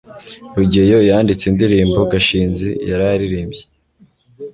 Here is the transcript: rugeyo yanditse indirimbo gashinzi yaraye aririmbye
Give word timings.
rugeyo 0.55 0.97
yanditse 1.09 1.43
indirimbo 1.47 1.99
gashinzi 2.11 2.69
yaraye 2.89 3.13
aririmbye 3.15 3.63